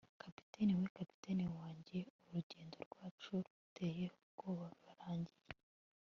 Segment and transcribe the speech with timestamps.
[0.21, 5.49] Kapiteni we Kapiteni wanjye urugendo rwacu ruteye ubwoba rurarangiye